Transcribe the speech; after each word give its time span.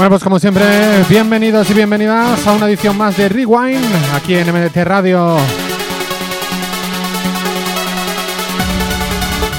Bueno, 0.00 0.12
pues 0.12 0.24
como 0.24 0.38
siempre, 0.38 0.64
bienvenidos 1.10 1.68
y 1.68 1.74
bienvenidas 1.74 2.46
a 2.46 2.52
una 2.52 2.68
edición 2.68 2.96
más 2.96 3.18
de 3.18 3.28
Rewind 3.28 3.84
aquí 4.14 4.34
en 4.34 4.50
MDT 4.50 4.76
Radio. 4.76 5.36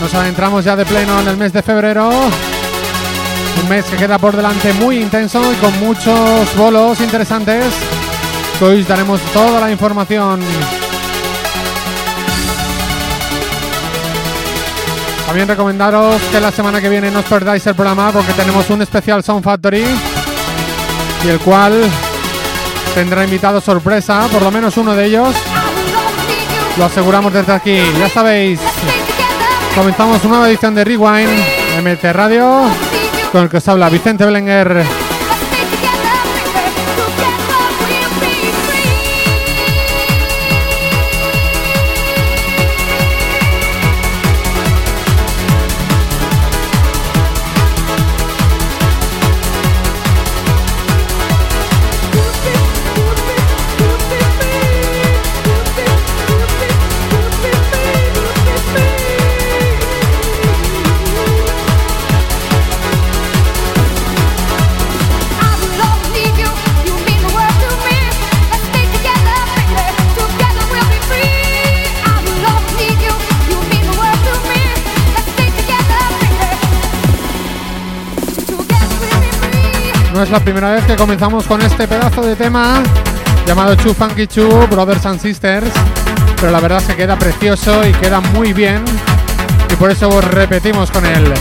Nos 0.01 0.11
adentramos 0.15 0.65
ya 0.65 0.75
de 0.75 0.83
pleno 0.83 1.21
en 1.21 1.27
el 1.27 1.37
mes 1.37 1.53
de 1.53 1.61
febrero. 1.61 2.09
Un 2.09 3.69
mes 3.69 3.85
que 3.85 3.97
queda 3.97 4.17
por 4.17 4.35
delante 4.35 4.73
muy 4.73 4.97
intenso 4.97 5.43
y 5.53 5.55
con 5.57 5.79
muchos 5.79 6.57
bolos 6.57 6.99
interesantes. 7.01 7.67
Hoy 8.59 8.81
os 8.81 8.87
daremos 8.87 9.21
toda 9.33 9.59
la 9.59 9.69
información. 9.69 10.39
También 15.27 15.47
recomendaros 15.47 16.19
que 16.31 16.39
la 16.39 16.51
semana 16.51 16.81
que 16.81 16.89
viene 16.89 17.11
no 17.11 17.19
os 17.19 17.25
perdáis 17.25 17.65
el 17.67 17.75
programa 17.75 18.11
porque 18.11 18.33
tenemos 18.33 18.67
un 18.71 18.81
especial 18.81 19.23
Sound 19.23 19.43
Factory 19.43 19.85
y 21.23 21.29
el 21.29 21.39
cual 21.39 21.83
tendrá 22.95 23.23
invitado 23.23 23.61
sorpresa, 23.61 24.27
por 24.31 24.41
lo 24.41 24.51
menos 24.51 24.77
uno 24.77 24.95
de 24.95 25.05
ellos. 25.05 25.35
Lo 26.77 26.85
aseguramos 26.85 27.33
desde 27.33 27.53
aquí. 27.53 27.79
Ya 27.99 28.09
sabéis, 28.09 28.59
comenzamos 29.75 30.23
una 30.23 30.29
nueva 30.29 30.49
edición 30.49 30.73
de 30.73 30.83
Rewind 30.83 31.29
MT 31.83 32.03
Radio 32.13 32.63
con 33.31 33.43
el 33.43 33.49
que 33.49 33.57
os 33.57 33.67
habla 33.67 33.89
Vicente 33.89 34.25
Belenguer. 34.25 35.10
La 80.31 80.39
primera 80.39 80.71
vez 80.71 80.85
que 80.85 80.95
comenzamos 80.95 81.45
con 81.45 81.61
este 81.61 81.87
pedazo 81.87 82.21
de 82.21 82.37
tema 82.37 82.81
llamado 83.45 83.75
Chu 83.75 83.93
Funky 83.93 84.27
Chu, 84.27 84.47
Brothers 84.69 85.05
and 85.05 85.19
Sisters, 85.19 85.69
pero 86.39 86.51
la 86.53 86.59
verdad 86.61 86.81
que 86.83 86.95
queda 86.95 87.17
precioso 87.17 87.85
y 87.85 87.91
queda 87.93 88.21
muy 88.21 88.53
bien 88.53 88.83
y 89.69 89.75
por 89.75 89.91
eso 89.91 90.21
repetimos 90.21 90.89
con 90.89 91.05
él. 91.05 91.33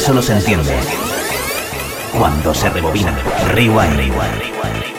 Solo 0.00 0.22
se 0.22 0.32
entiende 0.32 0.74
cuando 2.16 2.54
se 2.54 2.70
rebobina. 2.70 3.16
Rewind. 3.54 4.89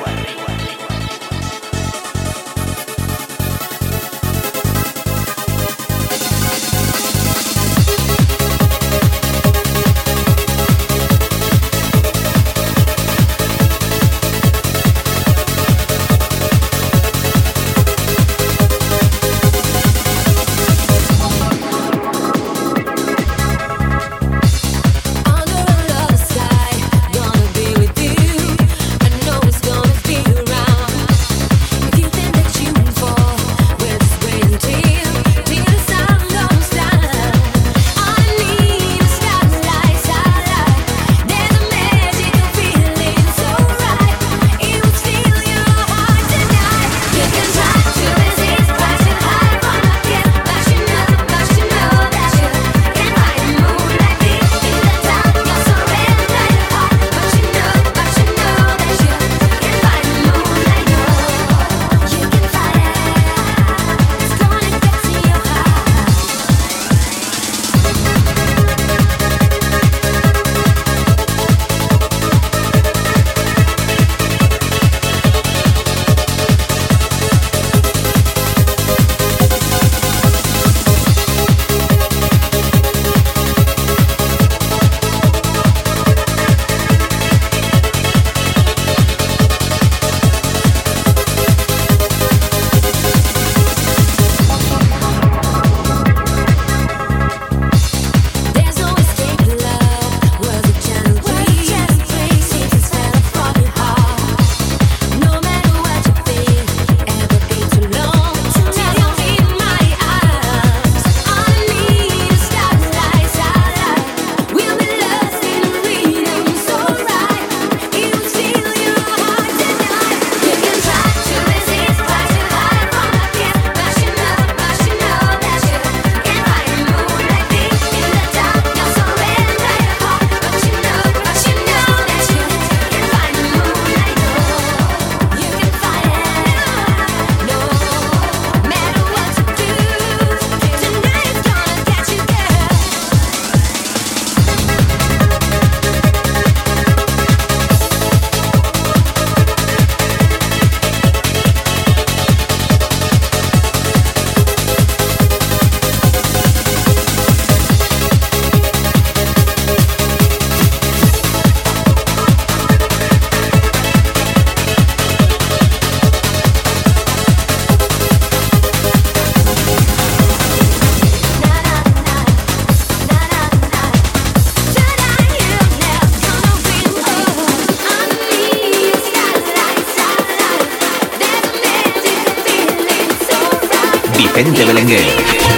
Belenguer. 184.72 185.04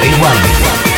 Rewind. 0.01 0.92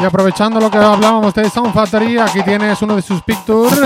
Y 0.00 0.04
aprovechando 0.04 0.58
lo 0.58 0.70
que 0.70 0.78
hablábamos 0.78 1.34
de 1.34 1.50
Sound 1.50 1.74
Factory, 1.74 2.18
aquí 2.18 2.42
tienes 2.42 2.80
uno 2.80 2.96
de 2.96 3.02
sus 3.02 3.20
pictures. 3.22 3.78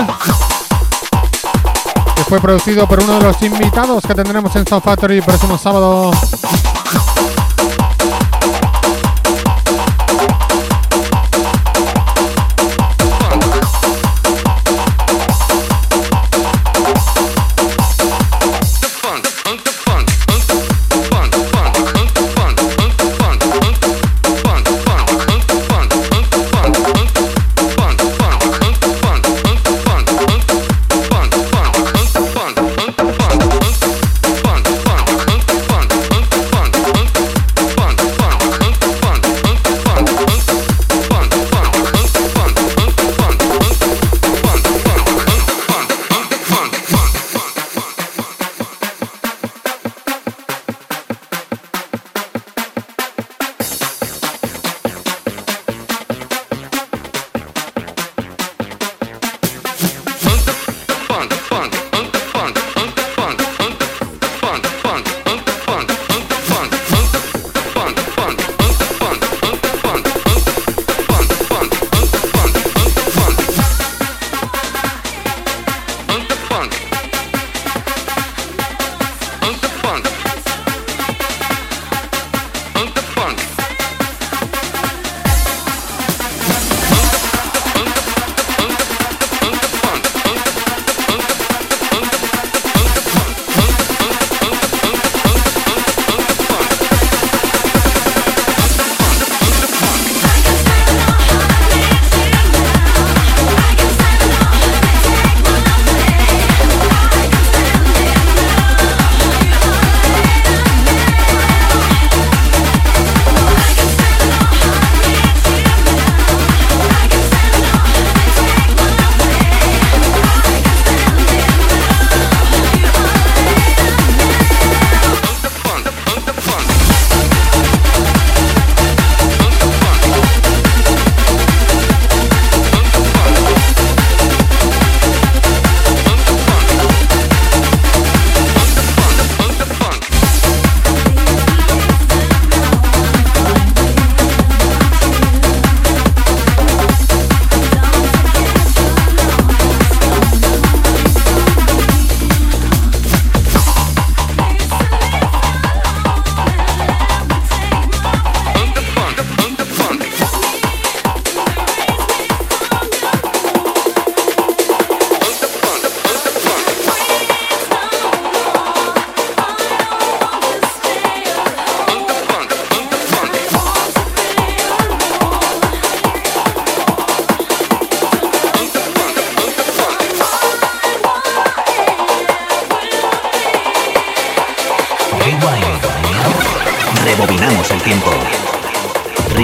Que 2.15 2.23
fue 2.23 2.39
producido 2.39 2.87
por 2.87 3.03
uno 3.03 3.19
de 3.19 3.23
los 3.23 3.41
invitados 3.41 4.01
que 4.07 4.15
tendremos 4.15 4.55
en 4.55 4.65
Sound 4.65 4.83
Factory 4.83 5.17
el 5.17 5.23
próximo 5.23 5.57
sábado. 5.57 6.11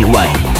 Rewind. 0.01 0.50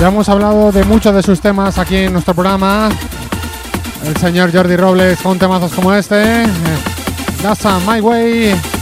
Ya 0.00 0.08
hemos 0.08 0.30
hablado 0.30 0.72
de 0.72 0.82
muchos 0.84 1.14
de 1.14 1.22
sus 1.22 1.42
temas 1.42 1.76
aquí 1.76 1.96
en 1.96 2.14
nuestro 2.14 2.32
programa. 2.32 2.88
El 4.02 4.16
señor 4.16 4.50
Jordi 4.50 4.74
Robles 4.74 5.20
con 5.20 5.38
temazos 5.38 5.74
como 5.74 5.92
este. 5.92 6.46
That's 7.42 7.66
a 7.66 7.78
My 7.80 8.00
Way. 8.00 8.79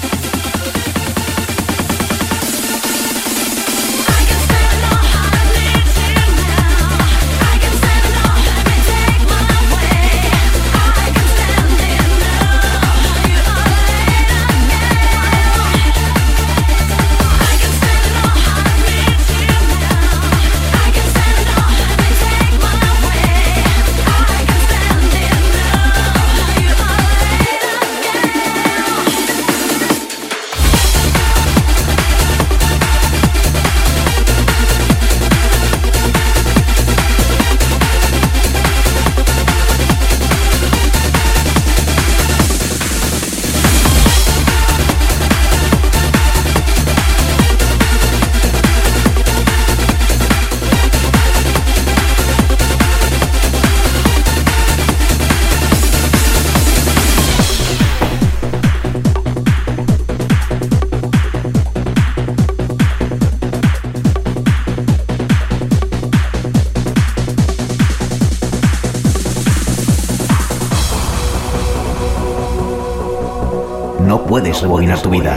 Tu 74.61 75.11
vida, 75.11 75.37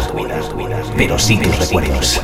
pero 0.98 1.20
sí 1.20 1.38
tus 1.38 1.58
recuerdos. 1.60 2.22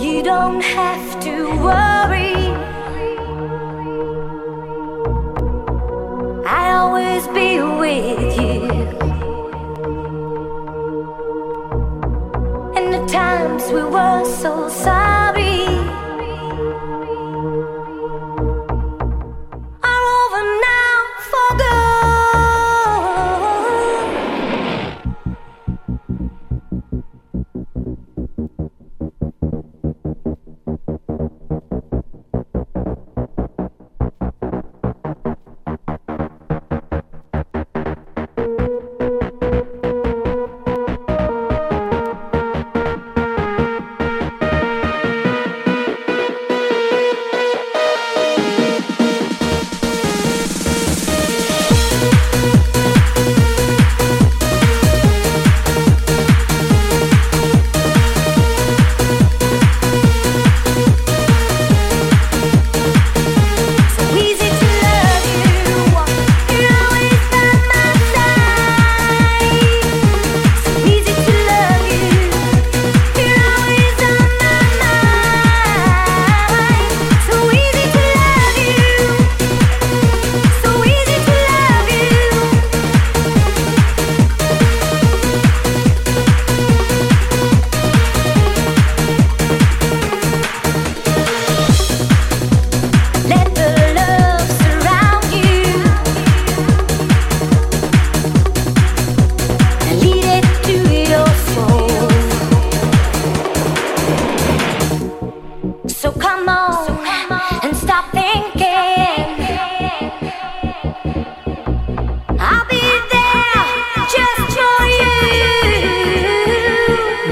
You 0.00 0.22
don't 0.22 0.62
have 0.62 1.20
to 1.20 1.50
worry. 1.60 2.54
I'll 6.46 6.86
always 6.86 7.26
be 7.28 7.60
with 7.60 8.36
you. 8.36 8.68
And 12.76 12.92
the 12.94 13.04
times 13.08 13.72
we 13.72 13.82
were 13.82 14.24
so 14.24 14.68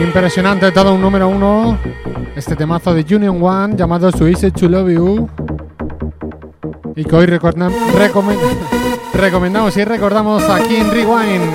Impresionante, 0.00 0.70
todo 0.72 0.94
un 0.94 1.00
número 1.00 1.28
uno. 1.28 1.78
Este 2.34 2.56
temazo 2.56 2.94
de 2.94 3.02
Union 3.14 3.42
One 3.42 3.76
llamado 3.76 4.10
Easy 4.26 4.50
to 4.50 4.68
Love 4.68 4.90
You. 4.90 5.28
Y 6.96 7.04
que 7.04 7.16
hoy 7.16 7.26
recorda- 7.26 7.70
recomen- 7.96 8.38
recomendamos 9.14 9.76
y 9.76 9.84
recordamos 9.84 10.42
aquí 10.48 10.76
en 10.76 10.90
Rewind. 10.90 11.52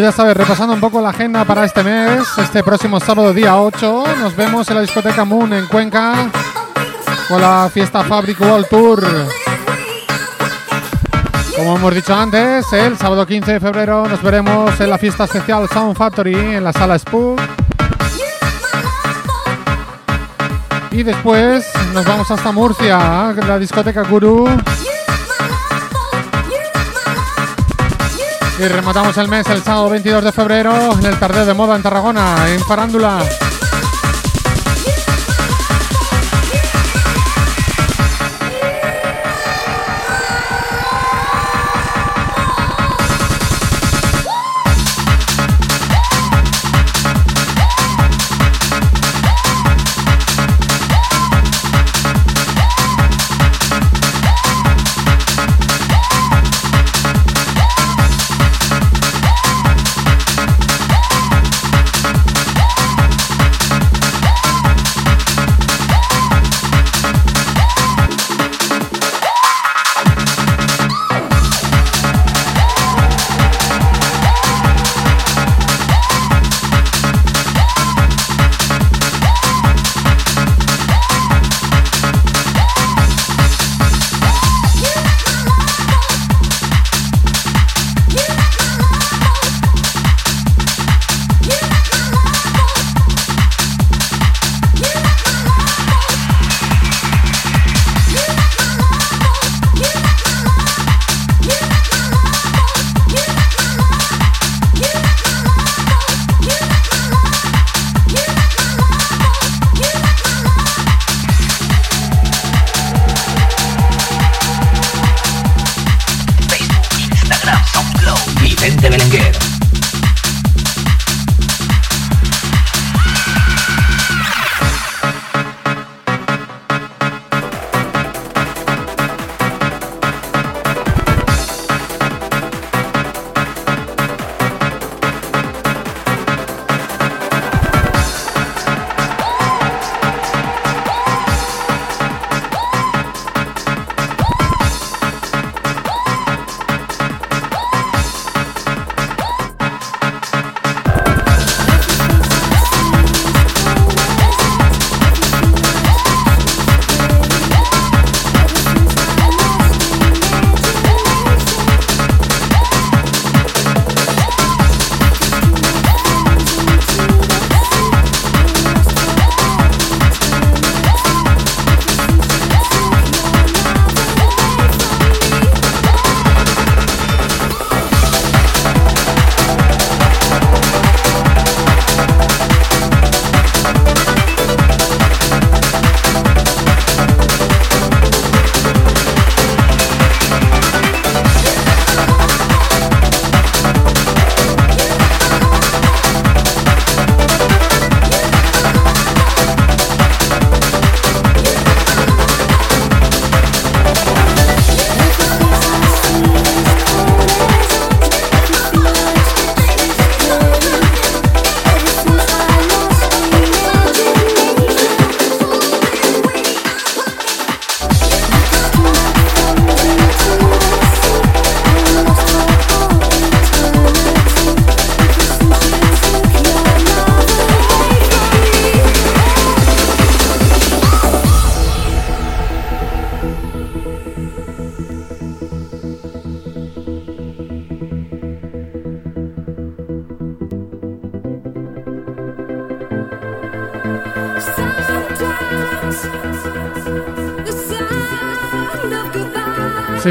Ya 0.00 0.12
sabes, 0.12 0.34
repasando 0.34 0.72
un 0.72 0.80
poco 0.80 1.02
la 1.02 1.10
agenda 1.10 1.44
para 1.44 1.66
este 1.66 1.84
mes, 1.84 2.26
este 2.38 2.62
próximo 2.62 2.98
sábado 3.00 3.34
día 3.34 3.60
8, 3.60 4.04
nos 4.18 4.34
vemos 4.34 4.66
en 4.70 4.76
la 4.76 4.80
discoteca 4.80 5.26
Moon 5.26 5.52
en 5.52 5.66
Cuenca 5.66 6.30
con 7.28 7.38
la 7.38 7.68
fiesta 7.70 8.02
Fabric 8.02 8.40
World 8.40 8.66
Tour. 8.68 9.04
Como 11.54 11.76
hemos 11.76 11.94
dicho 11.94 12.14
antes, 12.14 12.64
el 12.72 12.96
sábado 12.96 13.26
15 13.26 13.52
de 13.52 13.60
febrero 13.60 14.08
nos 14.08 14.22
veremos 14.22 14.80
en 14.80 14.88
la 14.88 14.96
fiesta 14.96 15.24
especial 15.24 15.68
Sound 15.68 15.94
Factory 15.94 16.34
en 16.34 16.64
la 16.64 16.72
sala 16.72 16.98
Spook. 16.98 17.38
Y 20.92 21.02
después 21.02 21.70
nos 21.92 22.06
vamos 22.06 22.30
hasta 22.30 22.50
Murcia, 22.52 23.34
la 23.46 23.58
discoteca 23.58 24.02
Guru. 24.04 24.48
Y 28.60 28.68
rematamos 28.68 29.16
el 29.16 29.26
mes 29.26 29.48
el 29.48 29.62
sábado 29.62 29.88
22 29.88 30.22
de 30.22 30.32
febrero 30.32 30.92
en 30.92 31.06
el 31.06 31.18
Tardeo 31.18 31.46
de 31.46 31.54
Moda 31.54 31.76
en 31.76 31.82
Tarragona, 31.82 32.46
en 32.46 32.60
Farándula. 32.60 33.24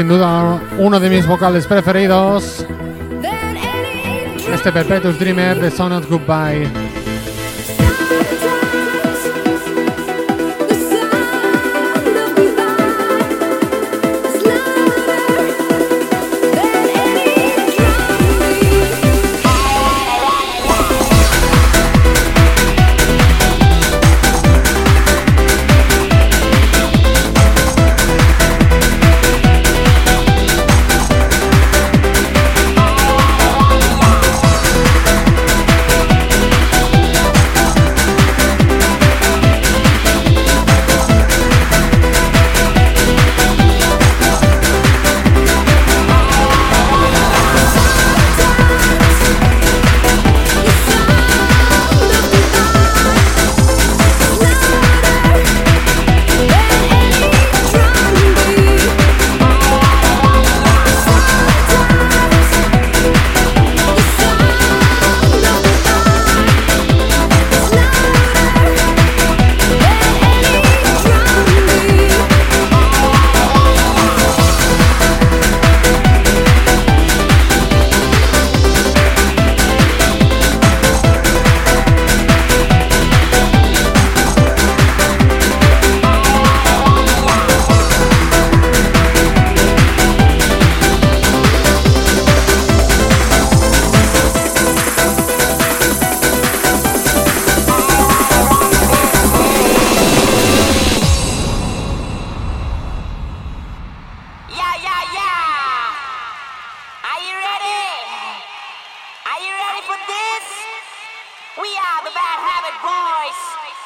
Sin 0.00 0.08
duda, 0.08 0.58
uno 0.78 0.98
de 0.98 1.10
mis 1.10 1.26
vocales 1.26 1.66
preferidos, 1.66 2.64
este 4.50 4.72
Perpetuous 4.72 5.18
Dreamer 5.18 5.60
de 5.60 5.70
Son 5.70 5.92
Goodbye. 6.08 6.79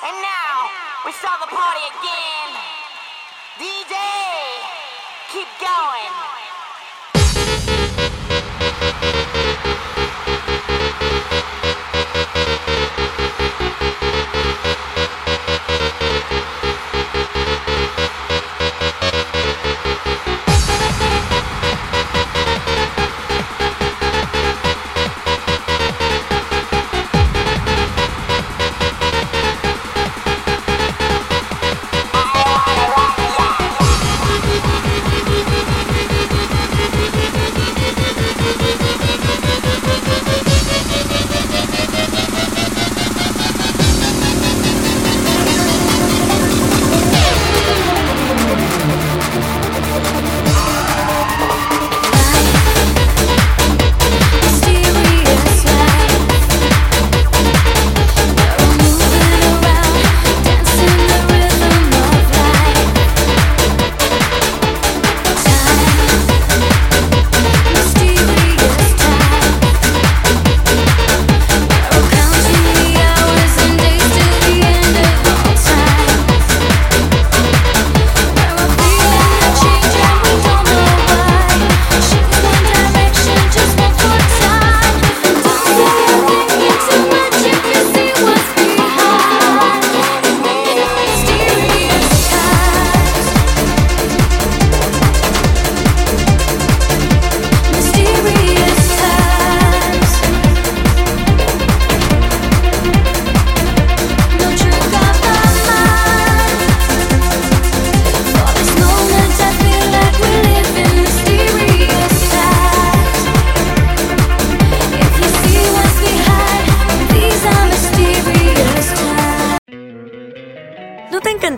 And 0.05 0.17
now 0.21 0.69
we 1.07 1.13
start 1.13 1.41
the 1.41 1.49
party 1.49 1.81
again. 1.97 2.51
DJ, 3.57 3.97
keep 5.33 5.49
going. 5.61 6.44